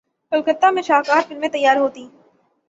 کلکتہ 0.31 0.67
میں 0.71 0.81
شاہکار 0.81 1.21
فلمیں 1.27 1.49
تیار 1.49 1.77
ہوتیں۔ 1.77 2.07